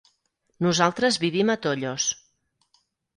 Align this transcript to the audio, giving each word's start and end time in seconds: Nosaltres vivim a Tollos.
Nosaltres 0.67 1.19
vivim 1.23 1.51
a 1.55 1.57
Tollos. 1.65 2.07